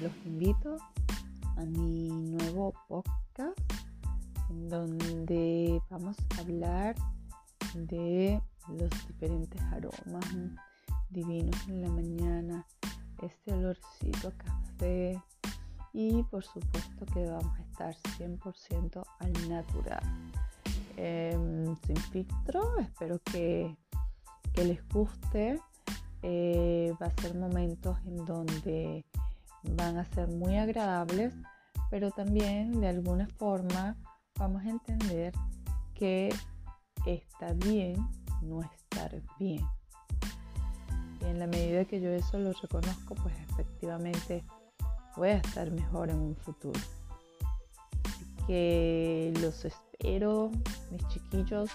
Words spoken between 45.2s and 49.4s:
a estar mejor en un futuro. Así que